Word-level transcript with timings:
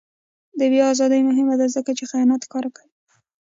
د 0.59 0.61
بیان 0.71 0.87
ازادي 0.93 1.19
مهمه 1.29 1.55
ده 1.59 1.65
ځکه 1.75 1.91
چې 1.97 2.03
خیانت 2.11 2.41
ښکاره 2.45 2.69
کوي. 2.77 2.93